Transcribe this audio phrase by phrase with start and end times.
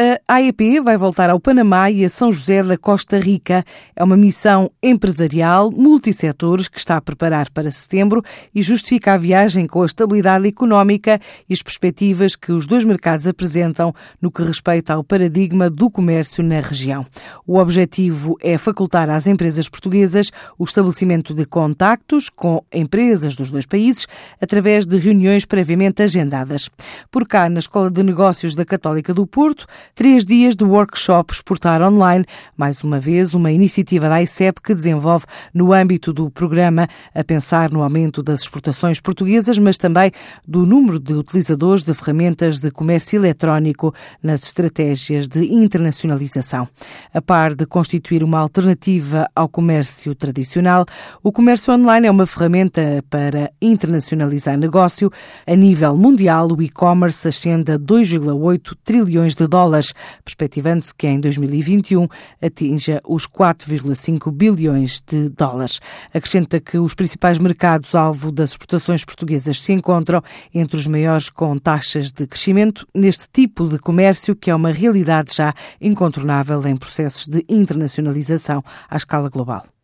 [0.00, 3.64] A AEP vai voltar ao Panamá e a São José da Costa Rica.
[3.96, 8.22] É uma missão empresarial multissetores que está a preparar para setembro
[8.54, 13.26] e justifica a viagem com a estabilidade económica e as perspectivas que os dois mercados
[13.26, 13.92] apresentam
[14.22, 17.04] no que respeita ao paradigma do comércio na região.
[17.44, 23.66] O objetivo é facultar às empresas portuguesas o estabelecimento de contactos com empresas dos dois
[23.66, 24.06] países
[24.40, 26.70] através de reuniões previamente agendadas.
[27.10, 31.82] Por cá, na Escola de Negócios da Católica do Porto, três dias de workshop Exportar
[31.82, 32.24] Online,
[32.56, 37.70] mais uma vez uma iniciativa da ICEP que desenvolve no âmbito do programa a pensar
[37.70, 40.10] no aumento das exportações portuguesas, mas também
[40.46, 46.68] do número de utilizadores de ferramentas de comércio eletrónico nas estratégias de internacionalização.
[47.12, 50.84] A par de constituir uma alternativa ao comércio tradicional,
[51.22, 55.10] o comércio online é uma ferramenta para internacionalizar negócio.
[55.46, 59.77] A nível mundial, o e-commerce ascende a 2,8 trilhões de dólares,
[60.24, 62.06] perspectivando-se que em 2021
[62.42, 65.80] atinja os 4,5 bilhões de dólares.
[66.12, 70.22] Acrescenta que os principais mercados-alvo das exportações portuguesas se encontram
[70.54, 75.34] entre os maiores com taxas de crescimento neste tipo de comércio que é uma realidade
[75.34, 79.77] já incontornável em processos de internacionalização à escala global.